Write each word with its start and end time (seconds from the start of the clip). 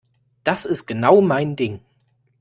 Das 0.43 0.65
ist 0.65 0.87
genau 0.87 1.21
mein 1.21 1.55
Ding. 1.55 1.79